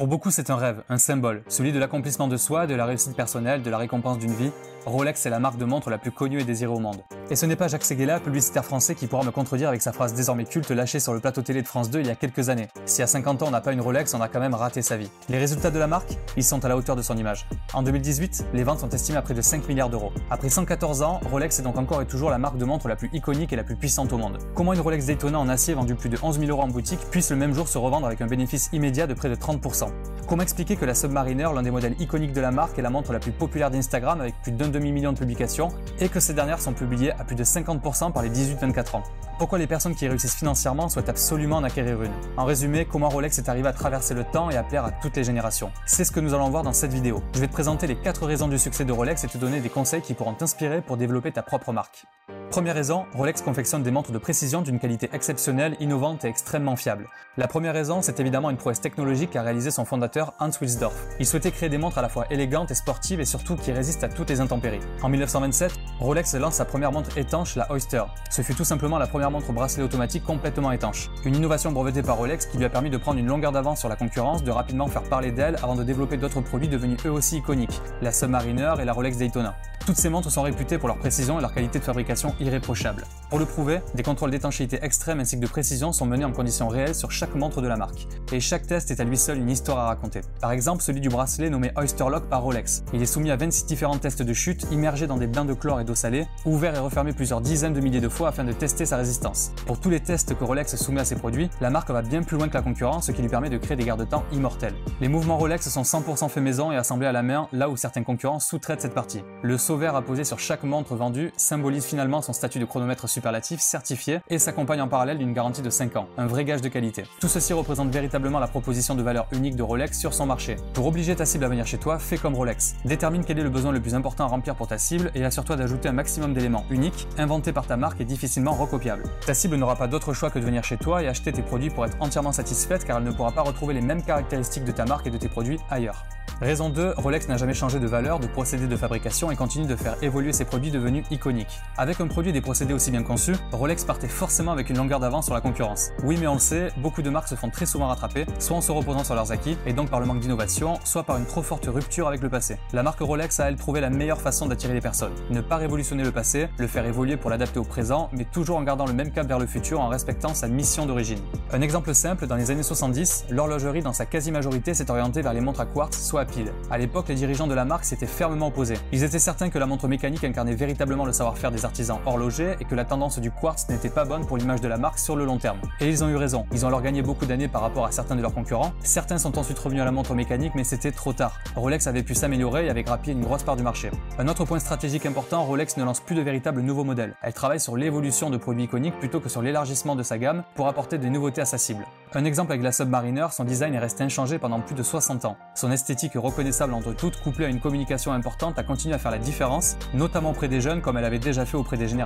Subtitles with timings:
[0.00, 3.14] Pour beaucoup, c'est un rêve, un symbole, celui de l'accomplissement de soi, de la réussite
[3.14, 4.50] personnelle, de la récompense d'une vie.
[4.86, 7.02] Rolex est la marque de montre la plus connue et désirée au monde.
[7.28, 10.14] Et ce n'est pas Jacques Seguela, publicitaire français, qui pourra me contredire avec sa phrase
[10.14, 12.68] désormais culte lâchée sur le plateau télé de France 2 il y a quelques années.
[12.86, 14.96] Si à 50 ans on n'a pas une Rolex, on a quand même raté sa
[14.96, 15.10] vie.
[15.28, 17.46] Les résultats de la marque Ils sont à la hauteur de son image.
[17.74, 20.12] En 2018, les ventes sont estimées à près de 5 milliards d'euros.
[20.30, 23.10] Après 114 ans, Rolex est donc encore et toujours la marque de montre la plus
[23.12, 24.38] iconique et la plus puissante au monde.
[24.54, 27.30] Comment une Rolex Daytona en acier vendue plus de 11 000 euros en boutique puisse
[27.30, 29.89] le même jour se revendre avec un bénéfice immédiat de près de 30%
[30.30, 33.12] Comment expliquer que la Submariner, l'un des modèles iconiques de la marque, est la montre
[33.12, 36.72] la plus populaire d'Instagram avec plus d'un demi-million de publications et que ces dernières sont
[36.72, 39.02] publiées à plus de 50% par les 18-24 ans
[39.38, 42.12] Pourquoi les personnes qui réussissent financièrement souhaitent absolument en acquérir une?
[42.36, 45.16] En résumé, comment Rolex est arrivé à traverser le temps et à plaire à toutes
[45.16, 45.72] les générations?
[45.84, 47.24] C'est ce que nous allons voir dans cette vidéo.
[47.34, 49.68] Je vais te présenter les 4 raisons du succès de Rolex et te donner des
[49.68, 52.04] conseils qui pourront t'inspirer pour développer ta propre marque.
[52.50, 57.06] Première raison, Rolex confectionne des montres de précision d'une qualité exceptionnelle, innovante et extrêmement fiable.
[57.36, 60.96] La première raison, c'est évidemment une prouesse technologique qu'a réalisé son fondateur Hans Wilsdorf.
[61.20, 64.02] Il souhaitait créer des montres à la fois élégantes et sportives et surtout qui résistent
[64.02, 64.80] à toutes les intempéries.
[65.00, 68.02] En 1927, Rolex lance sa première montre étanche, la Oyster.
[68.30, 71.08] Ce fut tout simplement la première montre bracelet automatique complètement étanche.
[71.24, 73.88] Une innovation brevetée par Rolex qui lui a permis de prendre une longueur d'avance sur
[73.88, 77.36] la concurrence, de rapidement faire parler d'elle avant de développer d'autres produits devenus eux aussi
[77.36, 79.54] iconiques, la Submariner et la Rolex Daytona.
[79.86, 83.04] Toutes ces montres sont réputées pour leur précision et leur qualité de fabrication irréprochable.
[83.30, 86.66] Pour le prouver, des contrôles d'étanchéité extrêmes ainsi que de précision sont menés en conditions
[86.66, 88.08] réelles sur chaque montre de la marque.
[88.32, 90.22] Et chaque test est à lui seul une histoire à raconter.
[90.40, 92.82] Par exemple, celui du bracelet nommé Oyster Lock par Rolex.
[92.92, 95.80] Il est soumis à 26 différents tests de chute, immergé dans des bains de chlore
[95.80, 98.84] et d'eau salée, ouvert et refermé plusieurs dizaines de milliers de fois afin de tester
[98.84, 99.52] sa résistance.
[99.64, 102.36] Pour tous les tests que Rolex soumet à ses produits, la marque va bien plus
[102.36, 104.74] loin que la concurrence, ce qui lui permet de créer des garde-temps immortels.
[105.00, 108.02] Les mouvements Rolex sont 100% faits maison et assemblés à la main, là où certains
[108.02, 109.22] concurrents sous-traitent cette partie.
[109.42, 114.20] Le saut apposé sur chaque montre vendue symbolise finalement son statut de chronomètre superlatif certifié
[114.28, 117.04] et s'accompagne en parallèle d'une garantie de 5 ans, un vrai gage de qualité.
[117.20, 120.56] Tout ceci représente véritablement la proposition de valeur unique de Rolex sur son marché.
[120.74, 122.74] Pour obliger ta cible à venir chez toi, fais comme Rolex.
[122.84, 125.56] Détermine quel est le besoin le plus important à remplir pour ta cible et assure-toi
[125.56, 129.04] d'ajouter un maximum d'éléments uniques, inventés par ta marque et difficilement recopiables.
[129.26, 131.70] Ta cible n'aura pas d'autre choix que de venir chez toi et acheter tes produits
[131.70, 134.84] pour être entièrement satisfaite car elle ne pourra pas retrouver les mêmes caractéristiques de ta
[134.84, 136.04] marque et de tes produits ailleurs.
[136.40, 139.76] Raison 2, Rolex n'a jamais changé de valeur, de procédé de fabrication et continue de
[139.76, 141.60] faire évoluer ses produits devenus iconiques.
[141.76, 145.00] Avec un produit et des procédés aussi bien conçus, Rolex partait forcément avec une longueur
[145.00, 145.90] d'avance sur la concurrence.
[146.04, 148.60] Oui mais on le sait, beaucoup de marques se font très souvent rattraper, soit en
[148.60, 151.42] se reposant sur leurs acquis, et donc par le manque d'innovation, soit par une trop
[151.42, 152.58] forte rupture avec le passé.
[152.72, 155.12] La marque Rolex a elle trouvé la meilleure façon d'attirer les personnes.
[155.30, 158.62] Ne pas révolutionner le passé, le faire évoluer pour l'adapter au présent, mais toujours en
[158.62, 161.20] gardant le même cap vers le futur en respectant sa mission d'origine.
[161.52, 165.40] Un exemple simple, dans les années 70, l'horlogerie dans sa quasi-majorité s'est orientée vers les
[165.40, 166.52] montres à quartz, soit à pile.
[166.70, 168.76] À l'époque, les dirigeants de la marque s'étaient fermement opposés.
[168.92, 172.64] Ils étaient certains que la montre mécanique incarnait véritablement le savoir-faire des artisans horlogers et
[172.64, 175.24] que la tendance du quartz n'était pas bonne pour l'image de la marque sur le
[175.24, 175.58] long terme.
[175.80, 176.46] Et ils ont eu raison.
[176.52, 178.72] Ils ont alors gagné beaucoup d'années par rapport à certains de leurs concurrents.
[178.82, 181.38] Certains sont ensuite revenus à la montre mécanique, mais c'était trop tard.
[181.56, 183.90] Rolex avait pu s'améliorer et avait grappillé une grosse part du marché.
[184.18, 187.14] Un autre point stratégique important, Rolex ne lance plus de véritables nouveaux modèles.
[187.22, 190.68] Elle travaille sur l'évolution de produits iconiques plutôt que sur l'élargissement de sa gamme pour
[190.68, 191.86] apporter des nouveautés à sa cible.
[192.12, 195.36] Un exemple avec la Submariner, son design est resté inchangé pendant plus de 60 ans.
[195.54, 199.76] Son esthétique reconnaissable entre toutes, à une communication importante, a continué à faire la différence,
[199.94, 201.99] notamment auprès des jeunes comme elle avait déjà fait auprès des générations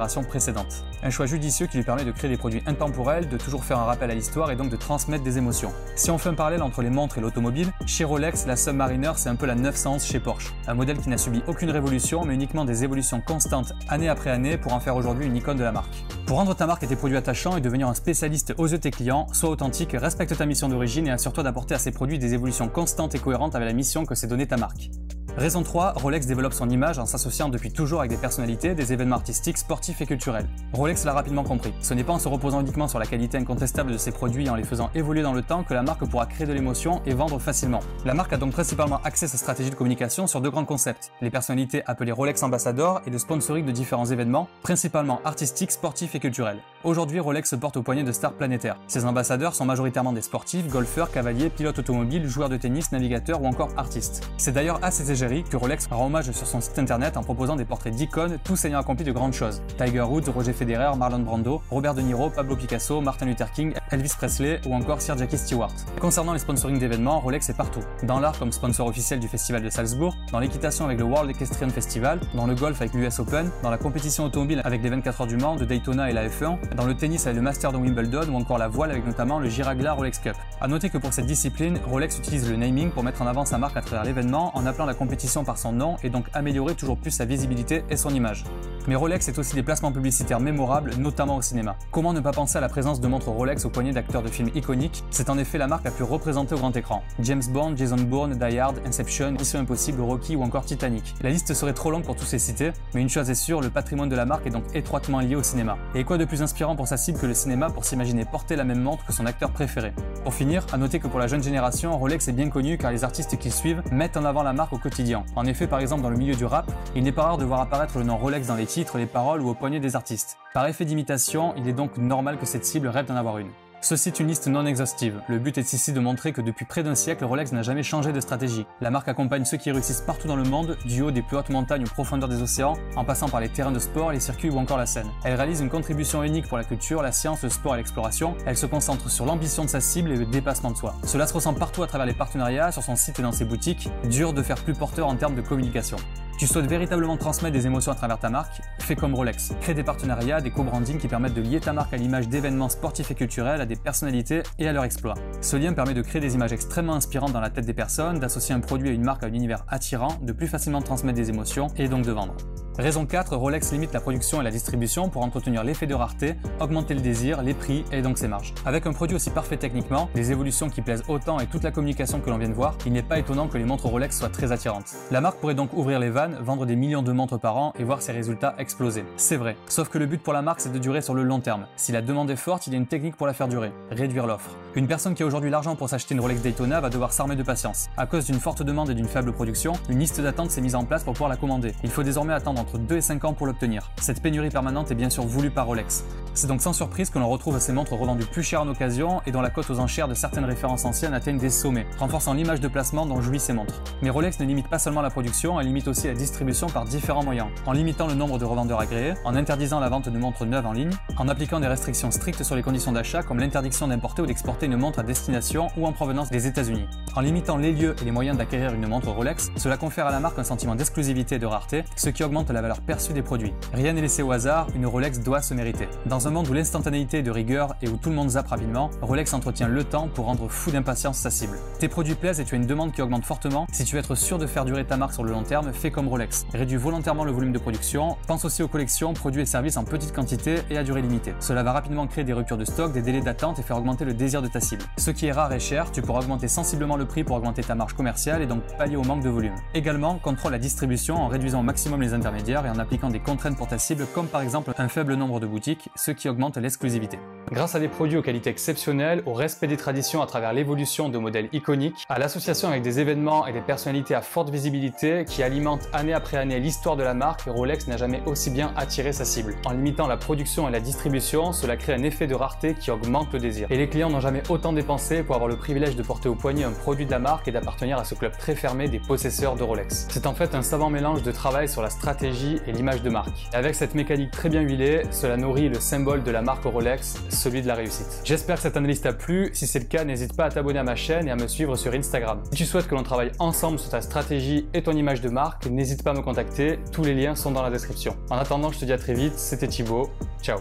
[1.03, 3.85] Un choix judicieux qui lui permet de créer des produits intemporels, de toujours faire un
[3.85, 5.73] rappel à l'histoire et donc de transmettre des émotions.
[5.97, 9.29] Si on fait un parallèle entre les montres et l'automobile, chez Rolex, la Submariner c'est
[9.29, 10.53] un peu la 911 chez Porsche.
[10.67, 14.57] Un modèle qui n'a subi aucune révolution mais uniquement des évolutions constantes année après année
[14.57, 16.05] pour en faire aujourd'hui une icône de la marque.
[16.27, 18.83] Pour rendre ta marque et tes produits attachants et devenir un spécialiste aux yeux de
[18.83, 22.35] tes clients, sois authentique, respecte ta mission d'origine et assure-toi d'apporter à ces produits des
[22.35, 24.91] évolutions constantes et cohérentes avec la mission que s'est donnée ta marque.
[25.37, 29.17] Raison 3, Rolex développe son image en s'associant depuis toujours avec des personnalités, des événements
[29.17, 30.47] artistiques, sportifs et culturels.
[30.73, 31.75] Rolex l'a rapidement compris.
[31.81, 34.51] Ce n'est pas en se reposant uniquement sur la qualité incontestable de ses produits et
[34.51, 37.15] en les faisant évoluer dans le temps que la marque pourra créer de l'émotion et
[37.15, 37.81] vendre facilement.
[38.05, 41.11] La marque a donc principalement axé sa stratégie de communication sur deux grands concepts.
[41.21, 46.21] Les personnalités appelées Rolex Ambassadors et le sponsoring de différents événements, principalement artistiques, sportifs et
[46.21, 46.61] culturels.
[46.85, 48.77] Aujourd'hui, Rolex se porte au poignet de stars planétaires.
[48.89, 53.47] Ses ambassadeurs sont majoritairement des sportifs, golfeurs, cavaliers, pilotes automobiles, joueurs de tennis, navigateurs ou
[53.47, 54.29] encore artistes.
[54.37, 57.95] C'est d'ailleurs assez que Rolex rend hommage sur son site internet en proposant des portraits
[57.95, 59.63] d'icônes, tous ayant accompli de grandes choses.
[59.79, 64.13] Tiger Woods, Roger Federer, Marlon Brando, Robert De Niro, Pablo Picasso, Martin Luther King, Elvis
[64.19, 65.73] Presley ou encore Sir Jackie Stewart.
[66.01, 67.81] Concernant les sponsorings d'événements, Rolex est partout.
[68.03, 71.71] Dans l'art comme sponsor officiel du festival de Salzbourg, dans l'équitation avec le World Equestrian
[71.71, 75.27] Festival, dans le golf avec l'US Open, dans la compétition automobile avec les 24 heures
[75.27, 78.33] du Mans, de Daytona et la F1, dans le tennis avec le Master de Wimbledon
[78.33, 80.37] ou encore la voile avec notamment le Giragla Rolex Cup.
[80.61, 83.59] A noter que pour cette discipline, Rolex utilise le naming pour mettre en avant sa
[83.59, 86.99] marque à travers l'événement en appelant la compétition par son nom et donc améliorer toujours
[86.99, 88.45] plus sa visibilité et son image.
[88.87, 91.77] Mais Rolex est aussi des placements publicitaires mémorables, notamment au cinéma.
[91.91, 94.51] Comment ne pas penser à la présence de montres Rolex au poignet d'acteurs de films
[94.55, 95.03] iconiques?
[95.11, 97.03] C'est en effet la marque la plus représentée au grand écran.
[97.21, 101.15] James Bond, Jason Bourne, Die Hard, Inception, Mission Impossible, Rocky ou encore Titanic.
[101.23, 103.71] La liste serait trop longue pour tous ces citer, mais une chose est sûre, le
[103.71, 105.79] patrimoine de la marque est donc étroitement lié au cinéma.
[105.95, 108.65] Et quoi de plus inspirant pour sa cible que le cinéma pour s'imaginer porter la
[108.65, 109.95] même montre que son acteur préféré?
[110.25, 113.03] Pour finir, à noter que pour la jeune génération, Rolex est bien connu car les
[113.03, 115.25] artistes qui suivent mettent en avant la marque au quotidien.
[115.37, 117.61] En effet, par exemple, dans le milieu du rap, il n'est pas rare de voir
[117.61, 118.67] apparaître le nom Rolex dans les
[118.97, 120.37] les paroles ou au poignet des artistes.
[120.53, 123.51] Par effet d'imitation, il est donc normal que cette cible rêve d'en avoir une.
[123.81, 125.21] Ceci est une liste non exhaustive.
[125.29, 128.15] Le but est ici de montrer que depuis près d'un siècle, Rolex n'a jamais changé
[128.15, 128.65] de stratégie.
[128.81, 131.51] La marque accompagne ceux qui réussissent partout dans le monde, du haut des plus hautes
[131.51, 134.57] montagnes aux profondeurs des océans, en passant par les terrains de sport, les circuits ou
[134.57, 135.11] encore la scène.
[135.23, 138.35] Elle réalise une contribution unique pour la culture, la science, le sport et l'exploration.
[138.47, 140.95] Elle se concentre sur l'ambition de sa cible et le dépassement de soi.
[141.05, 143.91] Cela se ressent partout à travers les partenariats, sur son site et dans ses boutiques.
[144.09, 145.99] Dur de faire plus porteur en termes de communication.
[146.37, 149.53] Tu souhaites véritablement transmettre des émotions à travers ta marque Fais comme Rolex.
[149.61, 153.13] Crée des partenariats, des co-branding qui permettent de lier ta marque à l'image d'événements sportifs
[153.13, 155.15] et culturels, à des personnalités et à leur exploit.
[155.41, 158.55] Ce lien permet de créer des images extrêmement inspirantes dans la tête des personnes, d'associer
[158.55, 161.69] un produit à une marque à un univers attirant, de plus facilement transmettre des émotions
[161.77, 162.37] et donc de vendre.
[162.77, 166.95] Raison 4, Rolex limite la production et la distribution pour entretenir l'effet de rareté, augmenter
[166.95, 168.53] le désir, les prix et donc ses marges.
[168.67, 172.19] Avec un produit aussi parfait techniquement, des évolutions qui plaisent autant et toute la communication
[172.19, 174.51] que l'on vient de voir, il n'est pas étonnant que les montres Rolex soient très
[174.51, 174.93] attirantes.
[175.13, 177.85] La marque pourrait donc ouvrir les vannes, vendre des millions de montres par an et
[177.85, 179.05] voir ses résultats exploser.
[179.19, 179.57] C'est vrai.
[179.69, 181.69] Sauf que le but pour la marque c'est de durer sur le long terme.
[181.77, 183.71] Si la demande est forte, il y a une technique pour la faire durer.
[183.93, 184.51] Réduire l'offre.
[184.75, 187.45] Une personne qui a aujourd'hui l'argent pour s'acheter une Rolex Daytona va devoir s'armer de
[187.45, 187.89] patience.
[187.97, 190.85] À cause d'une forte demande et d'une faible production, une liste d'attente s'est mise en
[190.85, 191.73] place pour pouvoir la commander.
[191.85, 193.91] Il faut désormais attendre entre 2 et 5 ans pour l'obtenir.
[194.01, 196.05] Cette pénurie permanente est bien sûr voulue par Rolex.
[196.33, 199.33] C'est donc sans surprise que l'on retrouve ces montres revendues plus chères en occasion et
[199.33, 202.67] dont la cote aux enchères de certaines références anciennes atteignent des sommets, renforçant l'image de
[202.67, 203.83] placement dont jouissent ces montres.
[204.03, 207.23] Mais Rolex ne limite pas seulement la production, elle limite aussi la distribution par différents
[207.23, 207.49] moyens.
[207.67, 210.73] En limitant le nombre de revendeurs agréés, en interdisant la vente de montres neuves en
[210.73, 214.67] ligne, en appliquant des restrictions strictes sur les conditions d'achat comme l'interdiction d'importer ou d'exporter
[214.67, 216.87] une montre à destination ou en provenance des États-Unis.
[217.15, 220.19] En limitant les lieux et les moyens d'acquérir une montre Rolex, cela confère à la
[220.19, 223.53] marque un sentiment d'exclusivité et de rareté, ce qui augmente la valeur perçue des produits.
[223.73, 225.89] Rien n'est laissé au hasard, une Rolex doit se mériter.
[226.07, 228.91] Dans un monde où l'instantanéité est de rigueur et où tout le monde zappe rapidement,
[229.03, 231.59] Rolex entretient le temps pour rendre fou d'impatience sa cible.
[231.79, 233.67] Tes produits plaisent et tu as une demande qui augmente fortement.
[233.73, 235.91] Si tu veux être sûr de faire durer ta marque sur le long terme, fais
[235.91, 236.47] comme Rolex.
[236.55, 240.15] Réduis volontairement le volume de production, pense aussi aux collections, produits et services en petite
[240.15, 241.35] quantité et à durée limitée.
[241.41, 244.15] Cela va rapidement créer des ruptures de stock, des délais d'attente et faire augmenter le
[244.15, 244.85] désir de ta cible.
[244.97, 247.75] Ce qui est rare et cher, tu pourras augmenter sensiblement le prix pour augmenter ta
[247.75, 249.55] marge commerciale et donc pallier au manque de volume.
[249.75, 252.15] Également, contrôle la distribution en réduisant au maximum les
[252.49, 255.47] et en appliquant des contraintes pour ta cible comme par exemple un faible nombre de
[255.47, 257.19] boutiques, ce qui augmente l'exclusivité.
[257.53, 261.19] Grâce à des produits aux qualités exceptionnelles, au respect des traditions à travers l'évolution de
[261.19, 265.89] modèles iconiques, à l'association avec des événements et des personnalités à forte visibilité qui alimentent
[265.93, 269.57] année après année l'histoire de la marque, Rolex n'a jamais aussi bien attiré sa cible.
[269.67, 273.33] En limitant la production et la distribution, cela crée un effet de rareté qui augmente
[273.33, 273.67] le désir.
[273.71, 276.65] Et les clients n'ont jamais autant dépensé pour avoir le privilège de porter au poignet
[276.65, 279.63] un produit de la marque et d'appartenir à ce club très fermé des possesseurs de
[279.63, 280.07] Rolex.
[280.09, 283.49] C'est en fait un savant mélange de travail sur la stratégie et l'image de marque.
[283.53, 287.17] Et avec cette mécanique très bien huilée, cela nourrit le symbole de la marque Rolex,
[287.35, 288.21] celui de la réussite.
[288.25, 289.51] J'espère que cette analyse t'a plu.
[289.53, 291.77] Si c'est le cas, n'hésite pas à t'abonner à ma chaîne et à me suivre
[291.77, 292.43] sur Instagram.
[292.51, 295.67] Si tu souhaites que l'on travaille ensemble sur ta stratégie et ton image de marque,
[295.67, 296.79] n'hésite pas à me contacter.
[296.93, 298.17] Tous les liens sont dans la description.
[298.31, 299.35] En attendant, je te dis à très vite.
[299.37, 300.11] C'était Thibaut.
[300.43, 300.59] Ciao